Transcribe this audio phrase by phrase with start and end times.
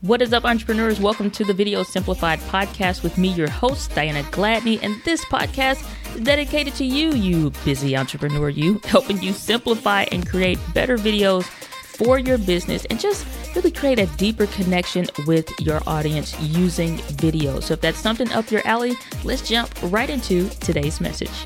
[0.00, 1.00] What is up, entrepreneurs?
[1.00, 4.78] Welcome to the Video Simplified podcast with me, your host, Diana Gladney.
[4.80, 10.24] And this podcast is dedicated to you, you busy entrepreneur, you, helping you simplify and
[10.24, 13.26] create better videos for your business and just
[13.56, 17.58] really create a deeper connection with your audience using video.
[17.58, 18.94] So if that's something up your alley,
[19.24, 21.44] let's jump right into today's message.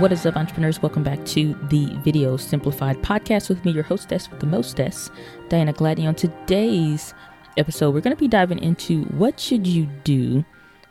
[0.00, 0.80] What is up, entrepreneurs?
[0.80, 5.10] Welcome back to the Video Simplified podcast with me, your hostess with the mostess,
[5.50, 6.08] Diana Gladney.
[6.08, 7.12] On today's
[7.58, 10.42] episode, we're going to be diving into what should you do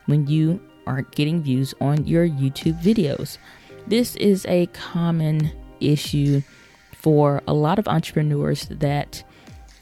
[0.06, 3.40] when you aren't getting views on your YouTube videos.
[3.88, 6.44] This is a common issue
[6.94, 9.24] for a lot of entrepreneurs that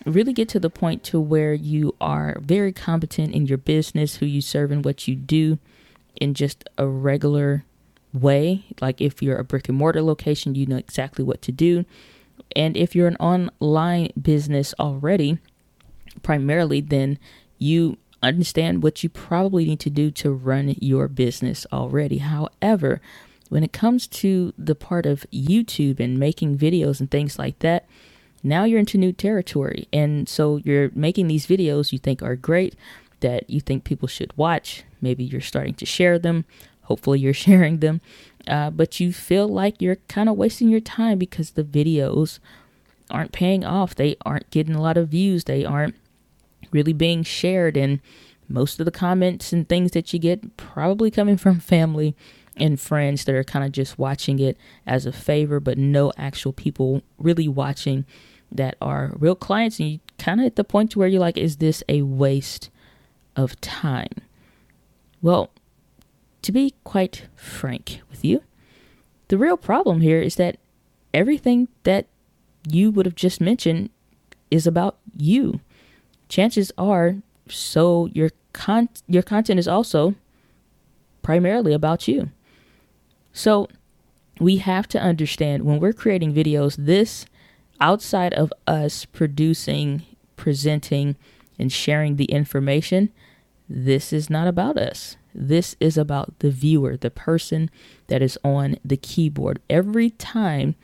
[0.06, 4.26] really get to the point to where you are very competent in your business, who
[4.26, 5.60] you serve and what you do
[6.16, 7.66] in just a regular
[8.14, 8.66] way.
[8.82, 11.86] Like if you're a brick and mortar location, you know exactly what to do.
[12.56, 15.40] And if you're an online business already,
[16.24, 17.20] primarily, then
[17.58, 22.20] you understand what you probably need to do to run your business already.
[22.20, 23.02] However,
[23.50, 27.86] when it comes to the part of YouTube and making videos and things like that,
[28.44, 29.88] now you're into new territory.
[29.94, 32.76] And so you're making these videos you think are great,
[33.20, 34.84] that you think people should watch.
[35.02, 36.46] Maybe you're starting to share them,
[36.88, 38.02] Hopefully, you're sharing them,
[38.48, 42.40] uh, but you feel like you're kind of wasting your time because the videos
[43.10, 43.96] aren't paying off.
[43.96, 45.46] They aren't getting a lot of views.
[45.46, 45.96] They aren't
[46.72, 47.78] really being shared.
[47.78, 48.00] And
[48.50, 52.16] most of the comments and things that you get probably coming from family
[52.56, 56.54] and friends that are kind of just watching it as a favor, but no actual
[56.54, 58.06] people really watching
[58.52, 59.80] that are real clients.
[59.80, 62.70] And you kind of at the point where you're like, is this a waste
[63.36, 64.10] of time?
[65.22, 65.52] Well,
[66.48, 68.42] to be quite frank with you,
[69.28, 70.56] the real problem here is that
[71.14, 72.08] everything that
[72.66, 73.90] you would have just mentioned
[74.50, 75.60] is about you.
[76.30, 77.18] Chances are,
[77.50, 80.16] so your con your content is also
[81.22, 82.32] primarily about you.
[83.34, 83.68] So
[84.40, 87.26] we have to understand when we're creating videos, this
[87.82, 90.04] outside of us producing,
[90.38, 91.18] presenting,
[91.60, 93.12] and sharing the information,
[93.68, 95.18] this is not about us.
[95.34, 97.70] This is about the viewer, the person
[98.08, 99.60] that is on the keyboard.
[99.70, 100.76] Every time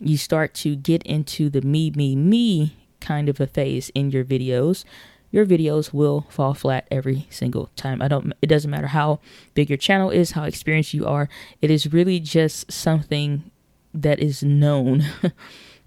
[0.00, 4.24] you start to get into the me, me, me kind of a phase in your
[4.24, 4.84] videos,
[5.30, 8.02] your videos will fall flat every single time.
[8.02, 9.20] I don't it doesn't matter how
[9.54, 11.28] big your channel is, how experienced you are.
[11.60, 13.50] It is really just something
[13.94, 15.04] that is known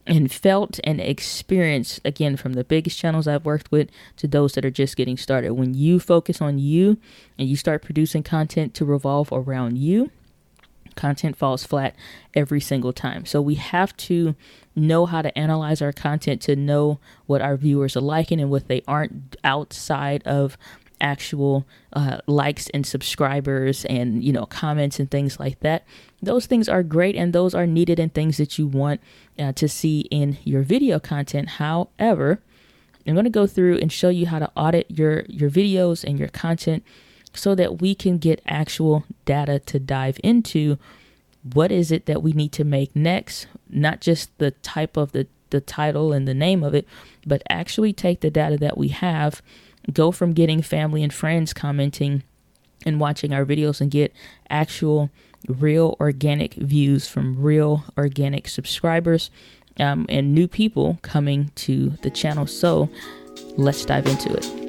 [0.07, 4.65] and felt and experienced again from the biggest channels I've worked with to those that
[4.65, 5.53] are just getting started.
[5.53, 6.97] When you focus on you
[7.37, 10.11] and you start producing content to revolve around you,
[10.95, 11.95] content falls flat
[12.33, 13.25] every single time.
[13.25, 14.35] So we have to
[14.75, 18.67] know how to analyze our content to know what our viewers are liking and what
[18.67, 20.57] they aren't outside of
[21.01, 25.85] actual uh, likes and subscribers and you know comments and things like that
[26.21, 29.01] those things are great and those are needed and things that you want
[29.37, 31.49] uh, to see in your video content.
[31.49, 32.41] However
[33.07, 36.19] i'm going to go through and show you how to audit your your videos and
[36.19, 36.83] your content
[37.33, 40.77] so that we can get actual data to dive into
[41.53, 45.27] what is it that we need to make next not just the type of the
[45.51, 46.87] the title and the name of it
[47.25, 49.41] but actually take the data that we have
[49.91, 52.23] go from getting family and friends commenting
[52.85, 54.13] and watching our videos and get
[54.49, 55.09] actual
[55.47, 59.29] real organic views from real organic subscribers
[59.79, 62.47] um, and new people coming to the channel.
[62.47, 62.89] So
[63.57, 64.65] let's dive into it.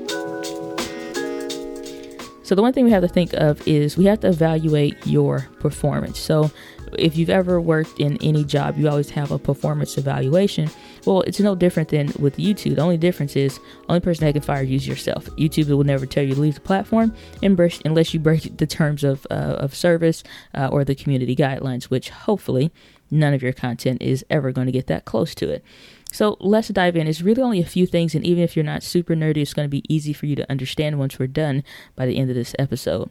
[2.46, 5.48] So, the one thing we have to think of is we have to evaluate your
[5.58, 6.20] performance.
[6.20, 6.52] So,
[6.96, 10.70] if you've ever worked in any job, you always have a performance evaluation.
[11.06, 12.76] Well, it's no different than with YouTube.
[12.76, 15.26] The only difference is only person that can fire you is yourself.
[15.36, 19.26] YouTube will never tell you to leave the platform unless you break the terms of
[19.30, 20.22] uh, of service
[20.54, 22.72] uh, or the community guidelines, which hopefully
[23.10, 25.64] none of your content is ever going to get that close to it.
[26.12, 27.06] So let's dive in.
[27.06, 29.66] It's really only a few things, and even if you're not super nerdy, it's going
[29.66, 31.62] to be easy for you to understand once we're done
[31.94, 33.10] by the end of this episode.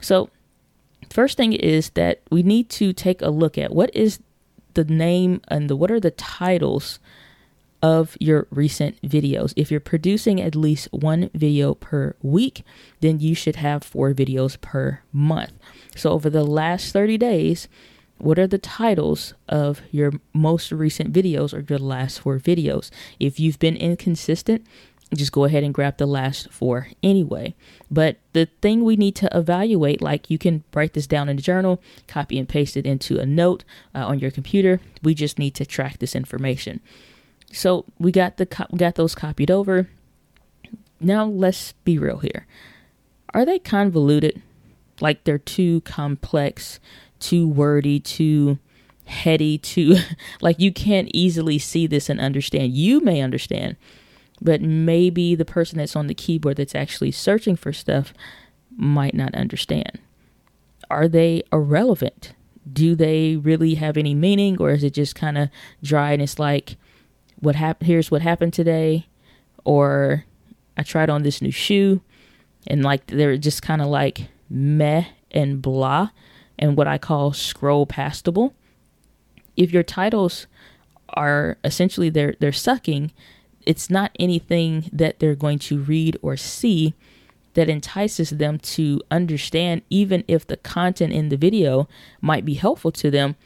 [0.00, 0.30] So
[1.10, 4.20] First thing is that we need to take a look at what is
[4.74, 6.98] the name and the what are the titles
[7.82, 9.52] of your recent videos.
[9.56, 12.62] If you're producing at least one video per week,
[13.00, 15.52] then you should have four videos per month.
[15.94, 17.68] So over the last 30 days,
[18.18, 22.90] what are the titles of your most recent videos or your last four videos?
[23.20, 24.66] If you've been inconsistent,
[25.14, 27.54] just go ahead and grab the last four anyway.
[27.90, 31.42] But the thing we need to evaluate, like you can write this down in a
[31.42, 33.64] journal, copy and paste it into a note
[33.94, 34.80] uh, on your computer.
[35.02, 36.80] We just need to track this information.
[37.52, 39.88] So we got the co- got those copied over.
[41.00, 42.46] Now let's be real here.
[43.34, 44.42] Are they convoluted?
[45.00, 46.80] Like they're too complex,
[47.18, 48.58] too wordy, too
[49.04, 49.96] heady, too
[50.40, 52.72] like you can't easily see this and understand.
[52.72, 53.76] You may understand,
[54.40, 58.12] but maybe the person that's on the keyboard that's actually searching for stuff
[58.76, 59.98] might not understand.
[60.90, 62.32] Are they irrelevant?
[62.70, 65.48] Do they really have any meaning or is it just kind of
[65.82, 66.76] dry and it's like
[67.40, 69.06] what happened here's what happened today
[69.64, 70.24] or
[70.76, 72.00] I tried on this new shoe
[72.66, 76.10] and like they're just kind of like meh and blah
[76.58, 78.54] and what I call scroll pastable.
[79.56, 80.46] If your titles
[81.10, 83.12] are essentially they're they're sucking,
[83.64, 86.94] it's not anything that they're going to read or see
[87.54, 91.88] that entices them to understand even if the content in the video
[92.20, 93.36] might be helpful to them.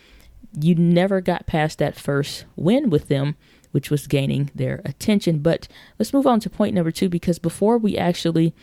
[0.58, 3.37] You never got past that first win with them
[3.72, 5.38] which was gaining their attention.
[5.38, 5.69] But
[5.99, 8.55] let's move on to point number two because before we actually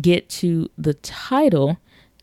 [0.00, 1.78] get to the title,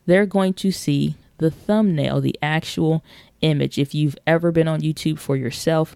[0.06, 3.04] they're going to see the thumbnail, the actual
[3.42, 3.78] image.
[3.78, 5.96] If you've ever been on YouTube for yourself,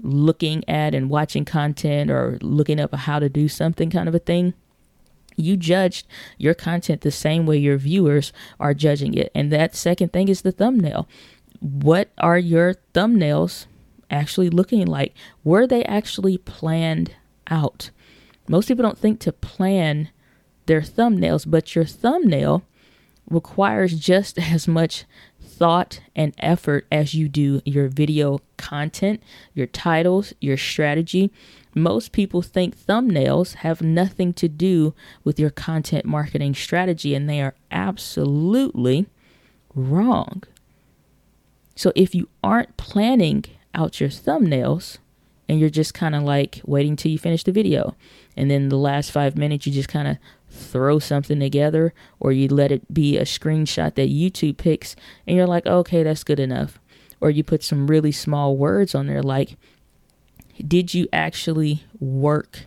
[0.00, 4.18] looking at and watching content or looking up how to do something kind of a
[4.18, 4.54] thing,
[5.36, 6.06] you judged
[6.38, 9.30] your content the same way your viewers are judging it.
[9.34, 11.08] And that second thing is the thumbnail.
[11.60, 13.66] What are your thumbnails
[14.12, 15.14] actually looking like?
[15.42, 17.16] Were they actually planned
[17.48, 17.90] out?
[18.48, 20.10] Most people don't think to plan
[20.66, 22.62] their thumbnails, but your thumbnail
[23.28, 25.04] requires just as much
[25.40, 29.22] thought and effort as you do your video content,
[29.54, 31.30] your titles, your strategy.
[31.74, 34.94] Most people think thumbnails have nothing to do
[35.24, 39.06] with your content marketing strategy, and they are absolutely
[39.74, 40.42] wrong.
[41.74, 43.44] So, if you aren't planning
[43.74, 44.98] out your thumbnails
[45.48, 47.94] and you're just kind of like waiting till you finish the video,
[48.36, 50.16] and then the last five minutes, you just kind of
[50.48, 54.94] throw something together or you let it be a screenshot that YouTube picks
[55.26, 56.78] and you're like, okay, that's good enough.
[57.20, 59.56] Or you put some really small words on there like,
[60.66, 62.66] did you actually work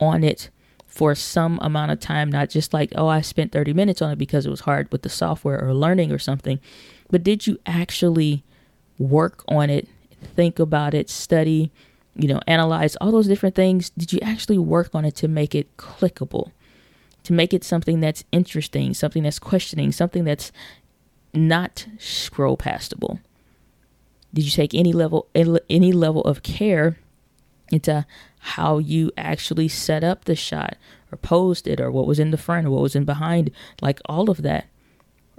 [0.00, 0.50] on it
[0.86, 2.30] for some amount of time?
[2.30, 5.02] Not just like, oh, I spent 30 minutes on it because it was hard with
[5.02, 6.58] the software or learning or something,
[7.10, 8.44] but did you actually
[8.98, 9.88] work on it,
[10.22, 11.70] think about it, study,
[12.14, 13.90] you know, analyze all those different things?
[13.90, 16.52] Did you actually work on it to make it clickable?
[17.28, 20.50] to make it something that's interesting, something that's questioning, something that's
[21.34, 23.20] not scroll pastable?
[24.32, 26.96] Did you take any level any level of care
[27.70, 28.06] into
[28.38, 30.78] how you actually set up the shot
[31.12, 33.50] or posed it or what was in the front or what was in behind,
[33.82, 34.66] like all of that?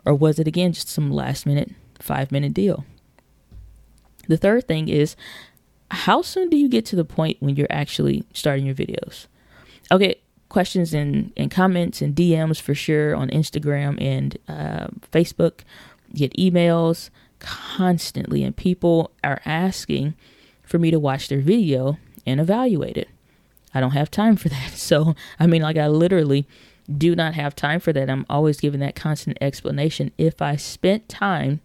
[0.05, 2.85] Or was it again just some last minute, five minute deal?
[4.29, 5.17] The third thing is
[5.91, 9.25] how soon do you get to the point when you're actually starting your videos?
[9.91, 15.61] Okay, questions and, and comments and DMs for sure on Instagram and uh, Facebook.
[16.13, 17.09] Get emails
[17.39, 20.15] constantly, and people are asking
[20.63, 23.09] for me to watch their video and evaluate it.
[23.73, 24.71] I don't have time for that.
[24.75, 26.47] So, I mean, like, I literally
[26.97, 28.09] do not have time for that.
[28.09, 30.11] I'm always giving that constant explanation.
[30.17, 31.61] If I spent time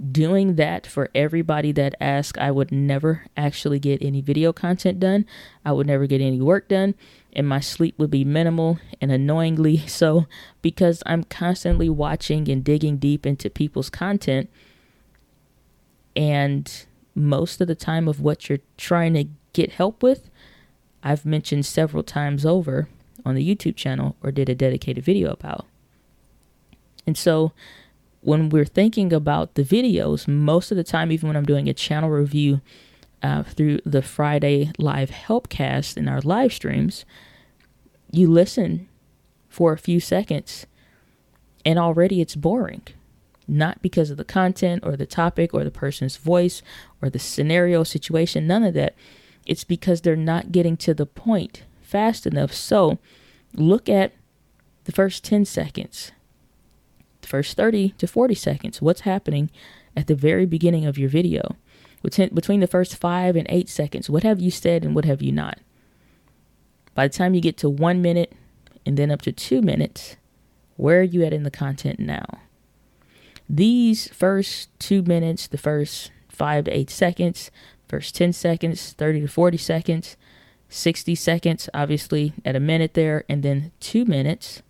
[0.00, 5.26] doing that for everybody that asks, I would never actually get any video content done.
[5.64, 6.94] I would never get any work done,
[7.32, 10.26] and my sleep would be minimal and annoyingly so
[10.62, 14.48] because I'm constantly watching and digging deep into people's content.
[16.16, 20.30] And most of the time, of what you're trying to get help with,
[21.02, 22.88] I've mentioned several times over
[23.24, 25.66] on the YouTube channel or did a dedicated video about.
[27.06, 27.52] And so,
[28.20, 31.74] when we're thinking about the videos, most of the time, even when I'm doing a
[31.74, 32.60] channel review
[33.22, 37.04] uh, through the Friday live helpcast in our live streams,
[38.12, 38.88] you listen
[39.48, 40.66] for a few seconds
[41.64, 42.82] and already it's boring.
[43.48, 46.62] Not because of the content or the topic or the person's voice
[47.02, 48.94] or the scenario situation, none of that.
[49.46, 52.52] It's because they're not getting to the point fast enough.
[52.52, 52.98] So
[53.54, 54.12] look at
[54.84, 56.12] the first 10 seconds
[57.30, 58.82] first 30 to 40 seconds.
[58.82, 59.50] What's happening
[59.96, 61.56] at the very beginning of your video?
[62.02, 65.32] Between the first five and eight seconds, what have you said and what have you
[65.32, 65.60] not?
[66.94, 68.32] By the time you get to one minute
[68.84, 70.16] and then up to two minutes,
[70.76, 72.24] where are you at in the content now?
[73.48, 77.50] These first two minutes, the first five to eight seconds,
[77.86, 80.16] first 10 seconds, 30 to 40 seconds,
[80.68, 84.62] 60 seconds, obviously at a minute there, and then two minutes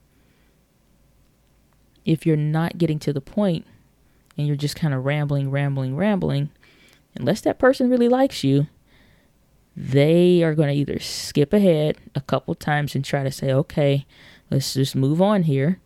[2.11, 3.65] if you're not getting to the point
[4.37, 6.51] and you're just kind of rambling, rambling, rambling,
[7.15, 8.67] unless that person really likes you,
[9.77, 14.07] they are going to either skip ahead a couple times and try to say, okay,
[14.51, 15.81] let's just move on here.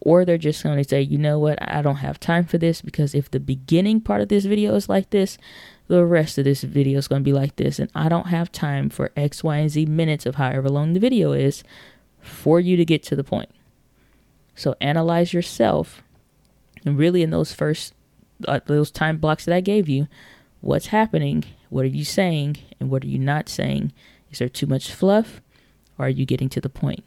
[0.00, 2.80] Or they're just going to say, you know what, I don't have time for this
[2.80, 5.36] because if the beginning part of this video is like this,
[5.88, 7.78] the rest of this video is going to be like this.
[7.78, 11.00] And I don't have time for X, Y, and Z minutes of however long the
[11.00, 11.62] video is
[12.20, 13.50] for you to get to the point.
[14.54, 16.02] So analyze yourself.
[16.84, 17.94] And really, in those first,
[18.46, 20.06] uh, those time blocks that I gave you,
[20.60, 21.44] what's happening?
[21.70, 22.58] What are you saying?
[22.78, 23.92] And what are you not saying?
[24.30, 25.40] Is there too much fluff?
[25.98, 27.04] Or are you getting to the point?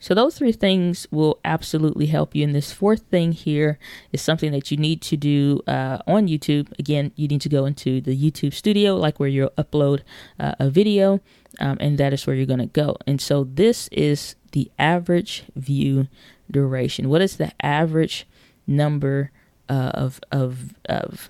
[0.00, 2.44] So, those three things will absolutely help you.
[2.44, 3.78] And this fourth thing here
[4.12, 6.68] is something that you need to do uh, on YouTube.
[6.78, 10.02] Again, you need to go into the YouTube studio, like where you'll upload
[10.38, 11.20] uh, a video,
[11.58, 12.96] um, and that is where you're going to go.
[13.06, 16.06] And so, this is the average view
[16.48, 17.08] duration.
[17.08, 18.26] What is the average
[18.66, 19.32] number
[19.68, 21.28] uh, of, of, of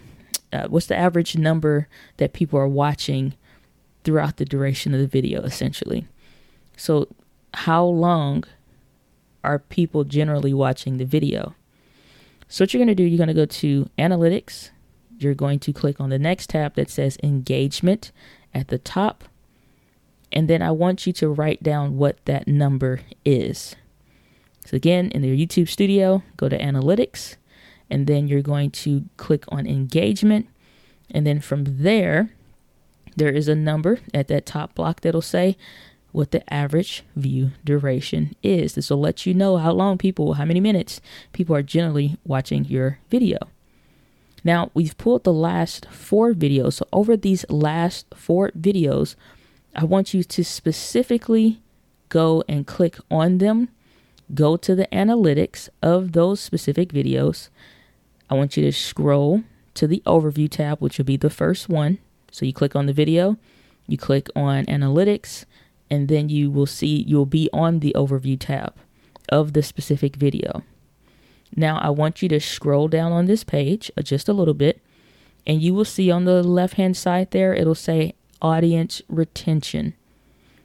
[0.52, 3.34] uh, what's the average number that people are watching
[4.04, 6.06] throughout the duration of the video, essentially?
[6.76, 7.08] So,
[7.54, 8.44] how long
[9.49, 11.55] are people generally watching the video?
[12.49, 14.71] So what you're going to do, you're going to go to analytics.
[15.19, 18.12] You're going to click on the next tab that says engagement
[18.55, 19.25] at the top.
[20.31, 23.75] And then I want you to write down what that number is.
[24.67, 27.37] So again, in your YouTube studio, go to analytics
[27.88, 30.47] and then you're going to click on engagement.
[31.11, 32.35] And then from there,
[33.17, 35.57] there is a number at that top block that'll say
[36.12, 38.75] what the average view duration is.
[38.75, 41.00] This will let you know how long people, how many minutes
[41.33, 43.38] people are generally watching your video.
[44.45, 46.75] Now, we've pulled the last four videos.
[46.75, 49.15] So, over these last four videos,
[49.75, 51.61] I want you to specifically
[52.09, 53.69] go and click on them,
[54.35, 57.49] go to the analytics of those specific videos.
[58.31, 59.43] I want you to scroll
[59.75, 61.99] to the overview tab, which will be the first one.
[62.31, 63.37] So, you click on the video,
[63.87, 65.45] you click on analytics,
[65.90, 68.75] and then you will see you'll be on the overview tab
[69.28, 70.62] of the specific video.
[71.57, 74.80] Now I want you to scroll down on this page uh, just a little bit
[75.47, 79.95] and you will see on the left hand side there it'll say audience retention.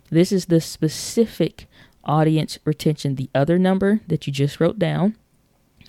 [0.09, 1.67] This is the specific
[2.03, 3.15] audience retention.
[3.15, 5.15] The other number that you just wrote down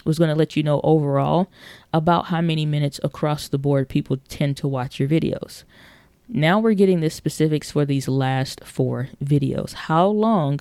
[0.04, 1.50] was going to let you know overall
[1.92, 5.64] about how many minutes across the board people tend to watch your videos.
[6.28, 9.74] Now we're getting the specifics for these last four videos.
[9.74, 10.60] How long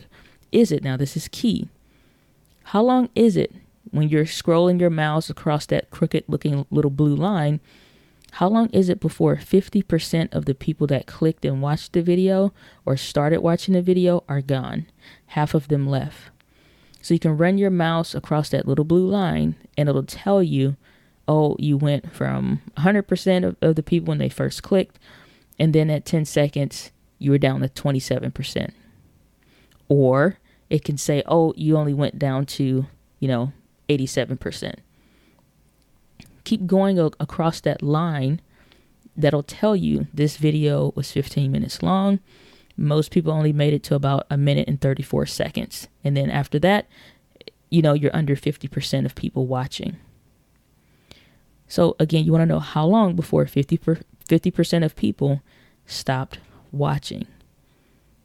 [0.51, 0.83] is it?
[0.83, 1.69] Now, this is key.
[2.65, 3.53] How long is it
[3.91, 7.61] when you're scrolling your mouse across that crooked looking little blue line?
[8.33, 12.51] How long is it before 50% of the people that clicked and watched the video
[12.85, 14.87] or started watching the video are gone?
[15.27, 16.31] Half of them left.
[17.01, 20.75] So you can run your mouse across that little blue line and it'll tell you,
[21.27, 24.97] oh, you went from 100% of, of the people when they first clicked
[25.59, 28.71] and then at 10 seconds you were down to 27%.
[29.87, 32.87] Or it can say, "Oh, you only went down to,
[33.19, 33.53] you know,
[33.89, 34.75] 87%."
[36.43, 38.41] Keep going across that line
[39.15, 42.19] that'll tell you this video was 15 minutes long.
[42.75, 45.87] Most people only made it to about a minute and 34 seconds.
[46.03, 46.87] And then after that,
[47.69, 49.97] you know, you're under 50% of people watching.
[51.67, 53.77] So again, you want to know how long before 50
[54.27, 55.41] 50% of people
[55.85, 56.39] stopped
[56.71, 57.27] watching.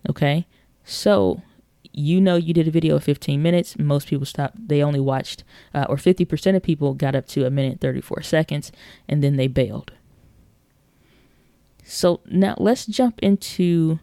[0.09, 0.47] Okay?
[0.85, 1.43] So,
[1.93, 3.78] you know you did a video of 15 minutes.
[3.78, 4.69] Most people stopped.
[4.69, 8.71] They only watched, uh, or 50% of people got up to a minute 34 seconds
[9.09, 9.93] and then they bailed.
[11.83, 13.99] So now let's jump into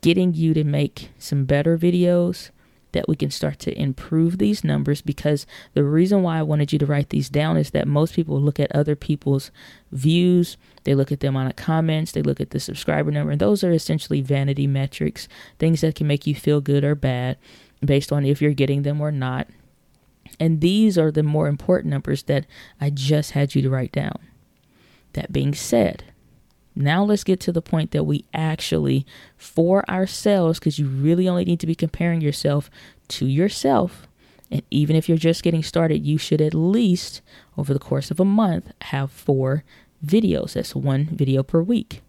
[0.00, 2.50] getting you to make some better videos
[2.92, 6.78] that we can start to improve these numbers because the reason why I wanted you
[6.78, 9.50] to write these down is that most people look at other people's
[9.92, 13.40] views, they look at them on the comments, they look at the subscriber number, and
[13.40, 15.28] those are essentially vanity metrics,
[15.58, 17.36] things that can make you feel good or bad
[17.84, 19.48] based on if you're getting them or not.
[20.40, 22.46] And these are the more important numbers that
[22.80, 24.18] I just had you to write down.
[25.14, 26.04] That being said,
[26.78, 29.04] now let's get to the point that we actually,
[29.36, 32.70] for ourselves, because you really only need to be comparing yourself
[33.08, 34.06] to yourself.
[34.50, 37.20] And even if you're just getting started, you should at least,
[37.56, 39.64] over the course of a month, have four
[40.04, 40.52] videos.
[40.52, 42.00] That's one video per week.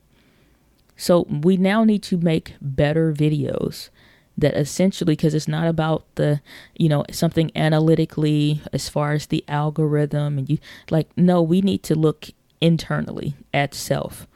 [0.96, 3.90] So we now need to make better videos
[4.38, 6.42] that essentially because it's not about the
[6.78, 10.58] you know something analytically as far as the algorithm and you
[10.90, 12.30] like no we need to look
[12.62, 14.28] internally at self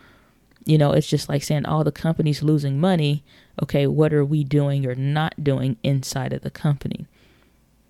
[0.65, 3.23] you know, it's just like saying all the company's losing money.
[3.61, 7.05] Okay, what are we doing or not doing inside of the company?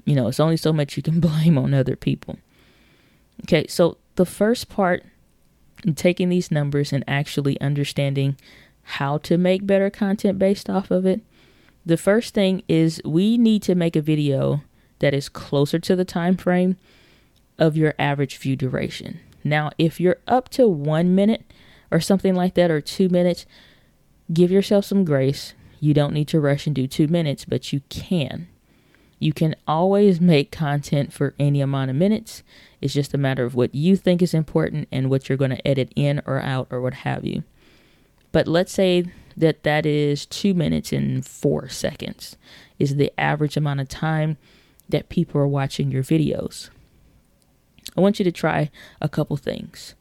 [0.06, 2.38] You know, it's only so much you can blame on other people.
[3.44, 5.04] Okay, so the first part,
[5.96, 8.38] taking these numbers and actually understanding
[8.84, 11.22] how to make better content based off of it.
[11.86, 14.62] The first thing is we need to make a video
[15.00, 16.78] that is closer to the time frame
[17.60, 19.20] of your average view duration.
[19.44, 21.44] Now, if you're up to 1 minute
[21.94, 23.46] or something like that or 2 minutes,
[24.34, 25.54] give yourself some grace.
[25.80, 28.48] You don't need to rush and do 2 minutes, but you can.
[29.20, 32.44] You can always make content for any amount of minutes.
[32.82, 35.68] It's just a matter of what you think is important and what you're going to
[35.68, 37.44] edit in or out or what have you.
[38.34, 39.06] But let's say
[39.38, 42.36] that that is two minutes and four seconds
[42.80, 44.38] is the average amount of time
[44.90, 46.70] that people are watching your videos.
[47.96, 49.96] I want you to try a couple things.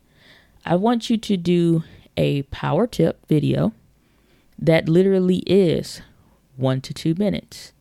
[0.64, 1.82] I want you to do
[2.16, 3.72] a power tip video
[4.58, 6.02] that literally is
[6.56, 7.72] one to two minutes.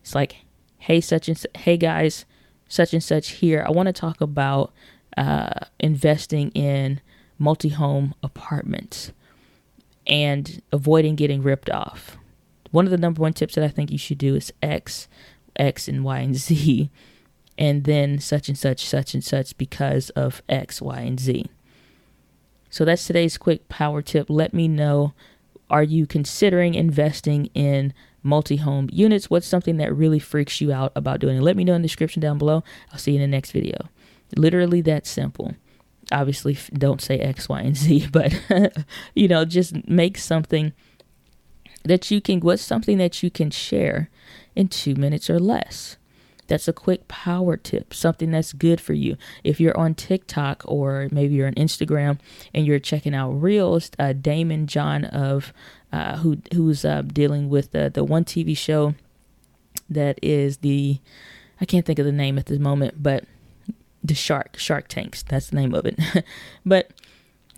[0.00, 0.36] It's like,
[0.78, 2.24] hey, such and hey guys,
[2.68, 3.64] such and such here.
[3.66, 4.72] I want to talk about
[5.16, 7.00] uh, investing in
[7.38, 9.12] multi home apartments
[10.06, 12.16] and avoiding getting ripped off.
[12.70, 15.08] One of the number one tips that I think you should do is X,
[15.56, 16.90] X, and Y and Z,
[17.58, 21.46] and then such and such, such and such because of X, Y, and Z.
[22.74, 24.28] So that's today's quick power tip.
[24.28, 25.14] Let me know
[25.70, 29.30] are you considering investing in multi home units?
[29.30, 31.42] What's something that really freaks you out about doing it?
[31.42, 32.64] Let me know in the description down below.
[32.90, 33.78] I'll see you in the next video.
[34.34, 35.54] Literally that simple
[36.10, 38.34] obviously don't say X, Y, and Z, but
[39.14, 40.72] you know, just make something
[41.84, 44.10] that you can, what's something that you can share
[44.56, 45.96] in two minutes or less.
[46.46, 49.16] That's a quick power tip, something that's good for you.
[49.42, 52.18] If you're on TikTok or maybe you're on Instagram
[52.52, 55.52] and you're checking out Reels, uh, Daymond John of
[55.92, 58.94] uh, who who's uh, dealing with the the one TV show
[59.88, 60.98] that is the
[61.60, 63.24] I can't think of the name at this moment, but
[64.02, 65.22] the Shark Shark Tanks.
[65.22, 65.98] That's the name of it.
[66.66, 66.90] but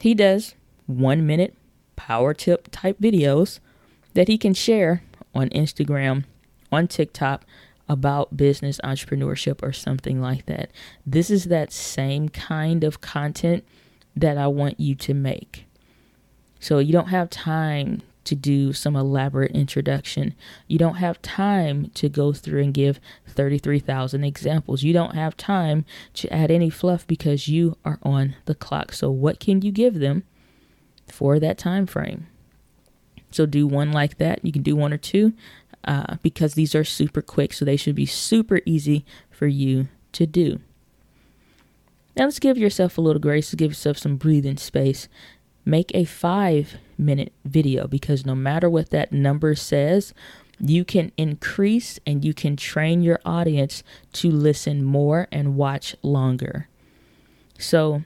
[0.00, 0.55] he does
[0.87, 1.55] one minute
[1.97, 3.59] power tip type videos
[4.14, 5.02] that he can share
[5.35, 6.25] on Instagram,
[6.71, 7.45] on TikTok
[7.88, 10.70] about business, entrepreneurship, or something like that.
[11.05, 13.64] This is that same kind of content
[14.16, 15.66] that I want you to make.
[16.59, 20.35] So you don't have time to do some elaborate introduction.
[20.66, 24.83] You don't have time to go through and give 33,000 examples.
[24.83, 28.92] You don't have time to add any fluff because you are on the clock.
[28.92, 30.25] So what can you give them
[31.07, 32.27] for that time frame?
[33.31, 34.44] So do one like that.
[34.44, 35.33] You can do one or two
[35.87, 37.53] uh, because these are super quick.
[37.53, 40.61] So they should be super easy for you to do.
[42.16, 45.09] Now let's give yourself a little grace, give yourself some breathing space
[45.66, 50.14] make a five minute video because no matter what that number says,
[50.59, 56.68] you can increase and you can train your audience to listen more and watch longer.
[57.59, 58.05] So,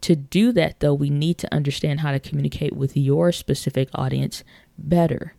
[0.00, 4.44] to do that, though, we need to understand how to communicate with your specific audience
[4.76, 5.34] better.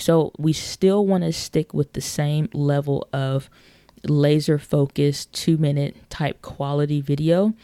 [0.00, 3.50] So, we still want to stick with the same level of
[4.04, 7.54] laser focused two minute type quality video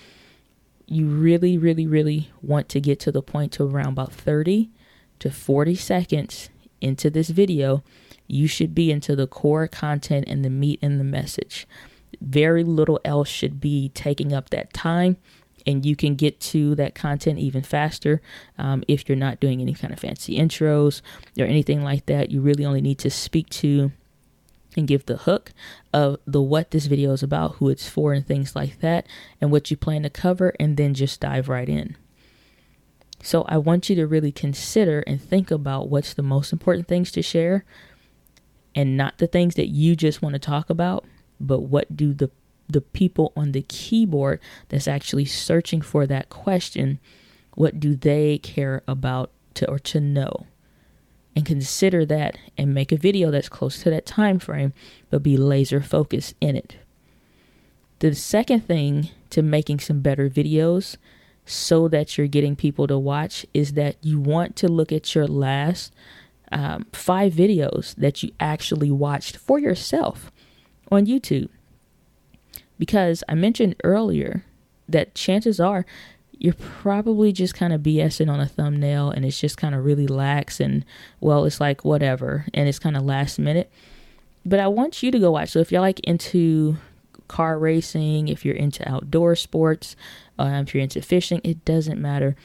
[0.87, 4.71] you really, really, really want to get to the point to around about 30
[5.19, 7.83] to 40 seconds into this video,
[8.29, 11.67] you should be into the core content and the meat and the message.
[12.21, 15.17] Very little else should be taking up that time,
[15.67, 18.23] and you can get to that content even faster
[18.57, 21.03] um, if you're not doing any kind of fancy intros
[21.39, 22.31] or anything like that.
[22.31, 23.93] You really only need to speak to
[24.77, 25.53] and give the hook
[25.93, 29.07] of the what this video is about, who it's for, and things like that,
[29.41, 31.97] and what you plan to cover, and then just dive right in.
[33.23, 37.11] So I want you to really consider and think about what's the most important things
[37.13, 37.65] to share
[38.75, 41.07] and not the things that you just want to talk about,
[41.41, 42.31] but what do the
[42.69, 46.99] the people on the keyboard that's actually searching for that question,
[47.55, 50.47] what do they care about to or to know?
[51.37, 54.73] and consider that and make a video that's close to that time frame
[55.11, 56.77] but be laser focused in it
[57.99, 60.97] the second thing to making some better videos
[61.45, 65.27] so that you're getting people to watch is that you want to look at your
[65.27, 65.95] last
[66.53, 70.31] um, five videos that you actually watched for yourself
[70.91, 71.49] on YouTube.
[72.79, 74.45] Because I mentioned earlier
[74.89, 75.87] that chances are
[76.39, 80.07] you're probably just kind of BSing on a thumbnail and it's just kind of really
[80.07, 80.85] lax and
[81.21, 83.71] well, it's like whatever and it's kind of last minute.
[84.45, 85.51] But I want you to go watch.
[85.51, 86.77] So if you're like into
[87.29, 89.97] car racing, if you're into outdoor sports,
[90.39, 92.37] uh, if you're into fishing, it doesn't matter.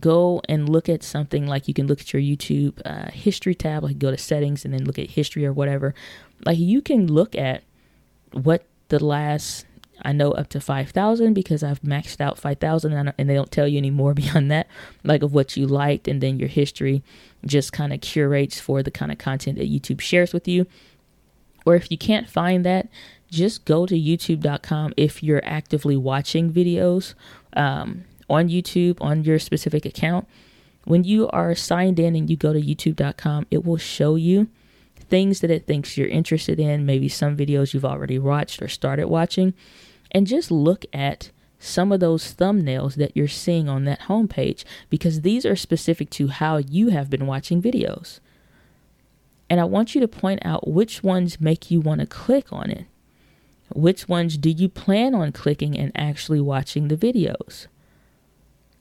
[0.00, 3.84] Go and look at something like you can look at your YouTube uh, history tab,
[3.84, 5.94] like go to settings and then look at history or whatever.
[6.44, 7.62] Like you can look at
[8.32, 9.66] what the last
[10.02, 13.78] I know up to 5,000 because I've maxed out 5,000 and they don't tell you
[13.78, 14.68] any more beyond that,
[15.04, 16.08] like of what you liked.
[16.08, 17.02] And then your history
[17.44, 20.66] just kind of curates for the kind of content that YouTube shares with you.
[21.64, 22.88] Or if you can't find that,
[23.30, 27.14] just go to youtube.com if you're actively watching videos
[27.54, 30.28] um, on YouTube on your specific account.
[30.84, 34.46] When you are signed in and you go to youtube.com, it will show you
[35.08, 39.08] things that it thinks you're interested in, maybe some videos you've already watched or started
[39.08, 39.54] watching,
[40.10, 45.22] and just look at some of those thumbnails that you're seeing on that homepage because
[45.22, 48.20] these are specific to how you have been watching videos.
[49.48, 52.70] And I want you to point out which ones make you want to click on
[52.70, 52.86] it.
[53.74, 57.66] Which ones do you plan on clicking and actually watching the videos?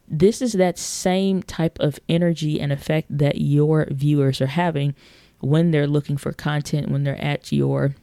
[0.07, 4.93] This is that same type of energy and effect that your viewers are having
[5.45, 7.95] when they're looking for content, when they're at your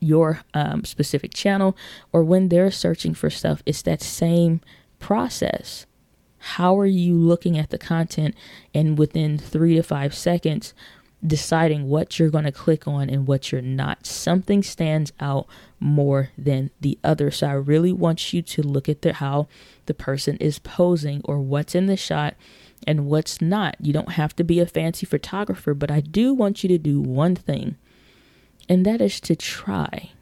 [0.00, 1.76] your um, specific channel,
[2.12, 3.62] or when they're searching for stuff.
[3.64, 4.60] It's that same
[4.98, 5.86] process.
[6.38, 8.34] How are you looking at the content
[8.74, 10.74] and within three to five seconds
[11.26, 14.06] deciding what you're going to click on and what you're not.
[14.06, 15.46] Something stands out
[15.80, 17.30] more than the other.
[17.30, 19.48] So I really want you to look at the, how
[19.86, 22.34] the person is posing or what's in the shot
[22.86, 23.76] and what's not.
[23.80, 27.00] You don't have to be a fancy photographer, but I do want you to do
[27.00, 27.76] one thing,
[28.68, 30.12] and that is to try.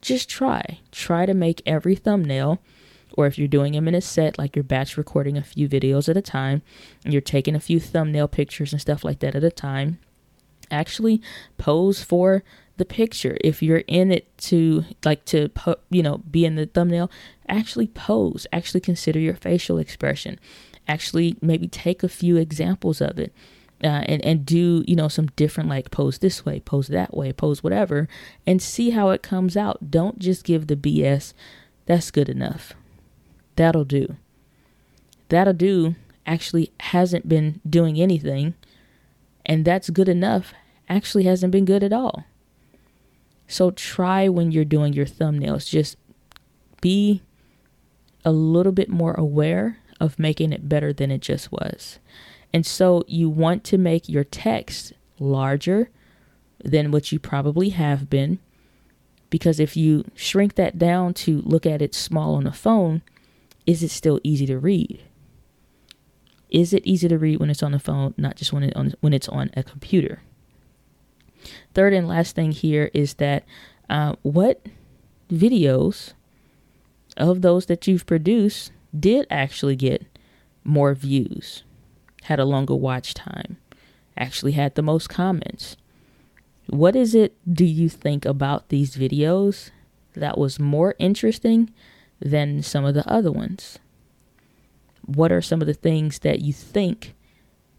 [0.00, 0.80] Just try.
[0.92, 2.60] Try to make every thumbnail
[3.16, 6.08] or if you're doing them in a set, like you're batch recording a few videos
[6.08, 6.62] at a time,
[7.04, 9.98] and you're taking a few thumbnail pictures and stuff like that at a time,
[10.70, 11.22] actually
[11.56, 12.42] pose for
[12.76, 15.48] the picture if you're in it to like to
[15.88, 17.10] you know be in the thumbnail
[17.48, 20.38] actually pose actually consider your facial expression
[20.88, 23.32] actually maybe take a few examples of it
[23.84, 27.32] uh, and and do you know some different like pose this way pose that way
[27.32, 28.08] pose whatever
[28.46, 29.90] and see how it comes out.
[29.90, 31.34] Don't just give the bs
[31.84, 32.72] that's good enough.
[33.56, 34.16] That'll do.
[35.28, 35.94] That'll do
[36.26, 38.54] actually hasn't been doing anything
[39.44, 40.54] and that's good enough
[40.88, 42.24] actually hasn't been good at all.
[43.46, 45.96] So try when you're doing your thumbnails, just
[46.80, 47.22] be
[48.24, 51.98] a little bit more aware of making it better than it just was.
[52.52, 55.90] And so you want to make your text larger
[56.62, 58.38] than what you probably have been.
[59.28, 63.02] Because if you shrink that down to look at it small on the phone,
[63.66, 65.02] is it still easy to read?
[66.48, 68.94] Is it easy to read when it's on the phone, not just when it on
[69.00, 70.22] when it's on a computer?
[71.74, 73.44] Third and last thing here is that
[73.90, 74.64] uh, what
[75.30, 76.12] videos
[77.16, 80.06] of those that you've produced did actually get
[80.64, 81.62] more views,
[82.24, 83.56] had a longer watch time,
[84.16, 85.76] actually had the most comments.
[86.68, 89.70] What is it do you think about these videos
[90.14, 91.72] that was more interesting
[92.20, 93.78] than some of the other ones?
[95.06, 97.14] what are some of the things that you think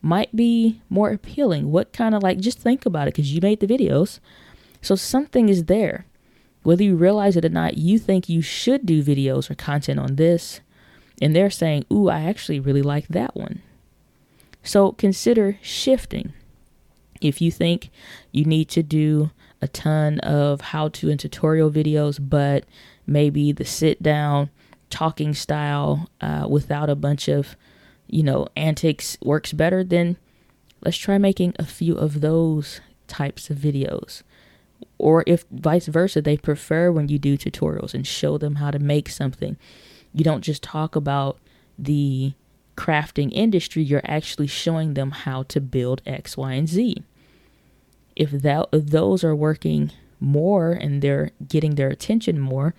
[0.02, 1.72] might be more appealing?
[1.72, 4.20] What kind of like, just think about it because you made the videos.
[4.82, 6.06] So something is there.
[6.64, 10.16] Whether you realize it or not, you think you should do videos or content on
[10.16, 10.62] this.
[11.22, 13.62] And they're saying, Ooh, I actually really like that one.
[14.64, 16.34] So consider shifting.
[17.22, 17.90] If you think
[18.32, 22.66] you need to do a ton of how to and tutorial videos, but
[23.08, 24.50] maybe the sit down
[24.90, 27.56] talking style uh, without a bunch of,
[28.08, 30.18] you know, antics works better, then
[30.84, 34.22] let's try making a few of those types of videos.
[34.98, 38.80] Or if vice versa, they prefer when you do tutorials and show them how to
[38.80, 39.58] make something.
[40.18, 41.38] You don't just talk about
[41.78, 42.34] the
[42.76, 47.04] crafting industry, you're actually showing them how to build X, Y, and Z.
[48.16, 52.74] If that if those are working more and they're getting their attention more,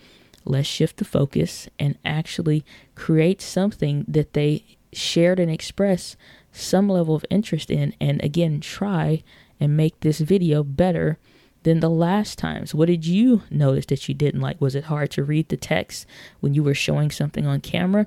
[0.44, 2.64] let's shift the focus and actually
[2.96, 6.16] create something that they shared and express
[6.50, 9.22] some level of interest in and again try
[9.60, 11.18] and make this video better
[11.62, 12.74] than the last times.
[12.74, 14.60] What did you notice that you didn't like?
[14.60, 16.06] Was it hard to read the text
[16.40, 18.06] when you were showing something on camera?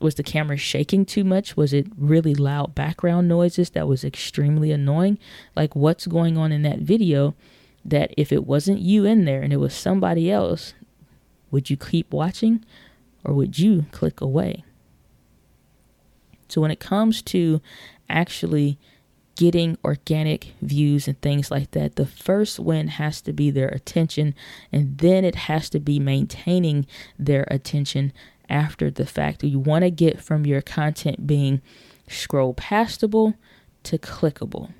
[0.00, 1.56] Was the camera shaking too much?
[1.56, 5.18] Was it really loud background noises that was extremely annoying?
[5.54, 7.34] Like what's going on in that video
[7.84, 10.74] that if it wasn't you in there and it was somebody else
[11.52, 12.64] would you keep watching
[13.22, 14.64] or would you click away?
[16.48, 17.60] So, when it comes to
[18.08, 18.78] actually
[19.36, 24.34] getting organic views and things like that, the first win has to be their attention,
[24.70, 26.86] and then it has to be maintaining
[27.18, 28.12] their attention
[28.48, 29.42] after the fact.
[29.42, 31.60] You want to get from your content being
[32.08, 33.34] scroll pastable
[33.84, 34.72] to clickable.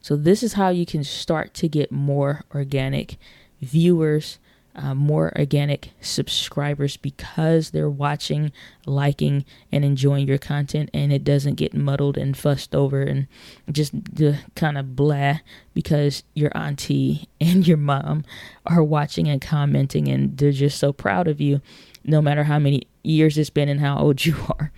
[0.00, 3.16] So, this is how you can start to get more organic
[3.60, 4.38] viewers
[4.76, 8.52] uh, more organic subscribers because they're watching,
[8.86, 13.26] liking, and enjoying your content, and it doesn't get muddled and fussed over and
[13.70, 15.38] just the kind of blah
[15.74, 18.24] because your auntie and your mom
[18.66, 21.60] are watching and commenting, and they're just so proud of you,
[22.04, 24.72] no matter how many years it's been and how old you are.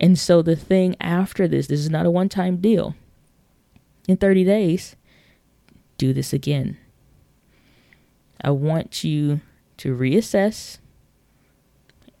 [0.00, 2.96] And so the thing after this, this is not a one time deal.
[4.08, 4.96] In 30 days,
[5.96, 6.76] do this again
[8.40, 9.40] I want you
[9.78, 10.78] to reassess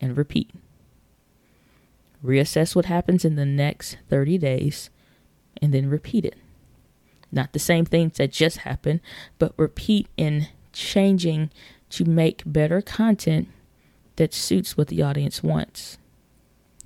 [0.00, 0.50] and repeat.
[2.24, 4.90] Reassess what happens in the next 30 days
[5.60, 6.36] and then repeat it.
[7.30, 9.00] Not the same things that just happened,
[9.38, 11.50] but repeat in changing
[11.90, 13.48] to make better content
[14.16, 15.98] that suits what the audience wants.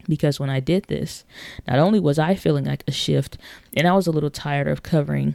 [0.08, 1.24] Because when I did this,
[1.66, 3.36] not only was I feeling like a shift,
[3.74, 5.34] and I was a little tired of covering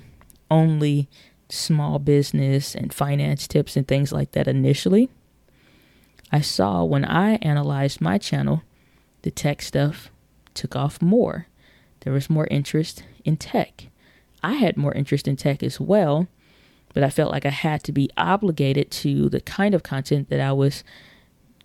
[0.49, 1.07] only
[1.53, 5.09] small business and finance tips and things like that initially,
[6.31, 8.63] I saw when I analyzed my channel,
[9.21, 10.09] the tech stuff
[10.53, 11.47] took off more.
[12.01, 13.87] There was more interest in tech.
[14.41, 16.27] I had more interest in tech as well,
[16.93, 20.41] but I felt like I had to be obligated to the kind of content that
[20.41, 20.83] I was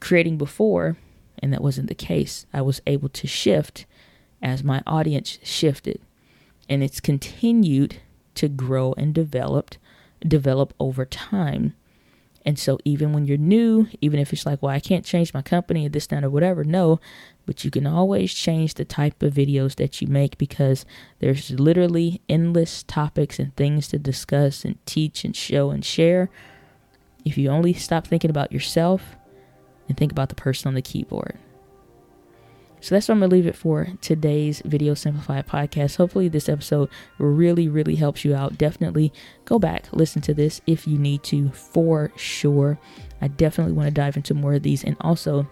[0.01, 0.97] creating before,
[1.39, 2.47] and that wasn't the case.
[2.53, 3.87] I was able to shift
[4.41, 6.01] as my audience shifted,
[6.69, 7.97] and it's continued
[8.39, 9.75] to grow and develop
[10.27, 11.75] develop over time.
[12.45, 15.43] And so even when you're new, even if it's like, well, I can't change my
[15.43, 16.99] company or this, that, or whatever, no,
[17.47, 20.87] but you can always change the type of videos that you make because
[21.19, 26.31] there's literally endless topics and things to discuss and teach and show and share.
[27.25, 29.17] If you only stop thinking about yourself
[29.89, 31.39] and think about the person on the keyboard.
[32.81, 35.97] So that's what I'm going to leave it for today's Video Simplified podcast.
[35.97, 36.89] Hopefully, this episode
[37.19, 38.59] really, really helps you out.
[38.59, 39.13] Definitely
[39.45, 42.79] go back, listen to this if you need to, for sure.
[43.21, 45.47] I definitely want to dive into more of these and also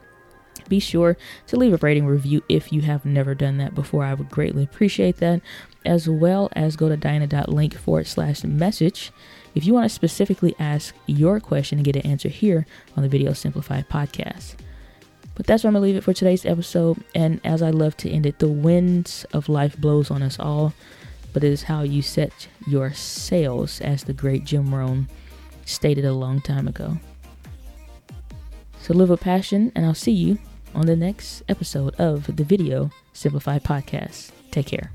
[0.68, 4.04] be sure to leave a rating review if you have never done that before.
[4.04, 5.40] I would greatly appreciate that,
[5.84, 9.12] as well as go to diana.link forward slash message
[9.54, 13.08] if you want to specifically ask your question and get an answer here on the
[13.08, 14.56] Video Simplified podcast.
[15.36, 17.04] But that's where I'm going to leave it for today's episode.
[17.14, 20.72] And as I love to end it, the winds of life blows on us all,
[21.32, 25.08] but it is how you set your sails, as the great Jim Rohn
[25.66, 26.98] stated a long time ago.
[28.80, 30.38] So live with passion, and I'll see you
[30.74, 34.30] on the next episode of the Video Simplified Podcast.
[34.50, 34.90] Take care.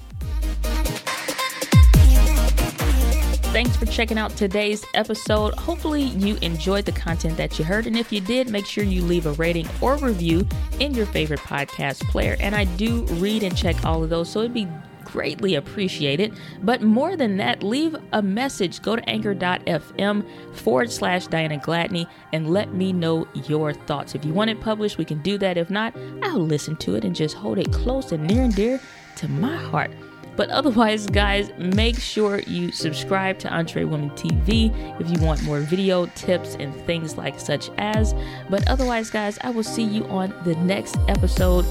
[3.51, 5.53] Thanks for checking out today's episode.
[5.55, 7.85] Hopefully, you enjoyed the content that you heard.
[7.85, 10.47] And if you did, make sure you leave a rating or review
[10.79, 12.37] in your favorite podcast player.
[12.39, 14.69] And I do read and check all of those, so it'd be
[15.03, 16.33] greatly appreciated.
[16.63, 18.81] But more than that, leave a message.
[18.81, 24.15] Go to anchor.fm forward slash Diana Gladney and let me know your thoughts.
[24.15, 25.57] If you want it published, we can do that.
[25.57, 28.79] If not, I'll listen to it and just hold it close and near and dear
[29.17, 29.91] to my heart.
[30.35, 35.59] But otherwise, guys, make sure you subscribe to Entre Women TV if you want more
[35.59, 38.13] video tips and things like such as.
[38.49, 41.65] But otherwise, guys, I will see you on the next episode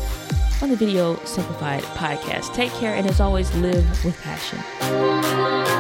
[0.63, 2.55] on the Video Simplified podcast.
[2.55, 5.80] Take care, and as always, live with passion.